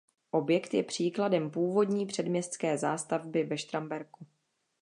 [0.31, 4.25] Objekt je příkladem původní předměstské zástavby ve Štramberku.